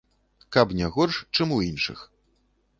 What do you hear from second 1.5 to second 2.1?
у іншых!